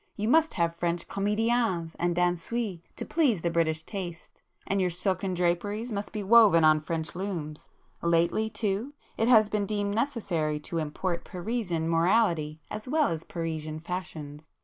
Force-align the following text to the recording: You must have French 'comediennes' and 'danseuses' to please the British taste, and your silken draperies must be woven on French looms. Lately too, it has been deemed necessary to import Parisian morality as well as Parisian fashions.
You 0.15 0.27
must 0.27 0.55
have 0.55 0.73
French 0.75 1.07
'comediennes' 1.07 1.95
and 1.99 2.15
'danseuses' 2.15 2.81
to 2.95 3.05
please 3.05 3.41
the 3.43 3.51
British 3.51 3.83
taste, 3.83 4.41
and 4.65 4.81
your 4.81 4.89
silken 4.89 5.35
draperies 5.35 5.91
must 5.91 6.11
be 6.11 6.23
woven 6.23 6.63
on 6.63 6.79
French 6.79 7.13
looms. 7.15 7.69
Lately 8.01 8.49
too, 8.49 8.93
it 9.15 9.27
has 9.27 9.47
been 9.47 9.67
deemed 9.67 9.93
necessary 9.93 10.59
to 10.61 10.79
import 10.79 11.23
Parisian 11.23 11.87
morality 11.87 12.59
as 12.71 12.87
well 12.87 13.09
as 13.09 13.23
Parisian 13.23 13.79
fashions. 13.79 14.53